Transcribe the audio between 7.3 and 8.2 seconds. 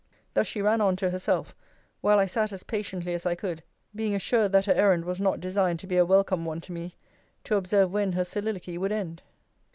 to observe when